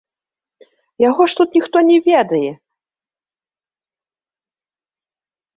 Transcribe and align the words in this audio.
Яго 1.09 1.21
ж 1.31 1.37
тут 1.41 1.49
ніхто 1.57 1.77
не 1.91 1.97
ведае! 2.07 2.51